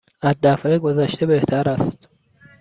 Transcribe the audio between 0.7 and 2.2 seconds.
گذشته بهتر است.